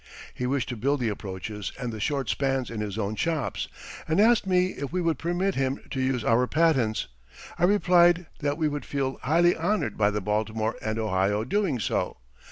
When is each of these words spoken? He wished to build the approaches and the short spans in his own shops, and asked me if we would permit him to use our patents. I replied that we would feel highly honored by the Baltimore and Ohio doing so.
He 0.33 0.47
wished 0.47 0.67
to 0.69 0.75
build 0.75 0.99
the 0.99 1.09
approaches 1.09 1.71
and 1.79 1.93
the 1.93 1.99
short 1.99 2.27
spans 2.27 2.71
in 2.71 2.81
his 2.81 2.97
own 2.97 3.13
shops, 3.15 3.67
and 4.07 4.19
asked 4.19 4.47
me 4.47 4.69
if 4.69 4.91
we 4.91 4.99
would 4.99 5.19
permit 5.19 5.53
him 5.53 5.79
to 5.91 6.01
use 6.01 6.23
our 6.23 6.47
patents. 6.47 7.05
I 7.59 7.65
replied 7.65 8.25
that 8.39 8.57
we 8.57 8.67
would 8.67 8.83
feel 8.83 9.19
highly 9.21 9.55
honored 9.55 9.97
by 9.97 10.09
the 10.09 10.19
Baltimore 10.19 10.75
and 10.81 10.97
Ohio 10.97 11.43
doing 11.43 11.79
so. 11.79 12.17